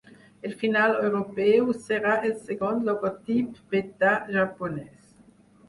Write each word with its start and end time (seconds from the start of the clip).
El 0.47 0.53
final 0.61 0.93
europeu 1.07 1.69
serà 1.83 2.15
el 2.31 2.35
segon 2.47 2.83
logotip 2.89 3.63
beta 3.77 4.17
japonès. 4.41 5.01